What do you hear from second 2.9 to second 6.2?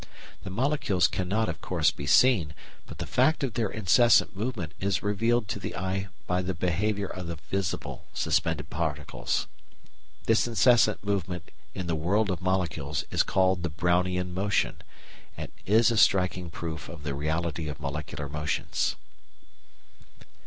the fact of their incessant movement is revealed to the eye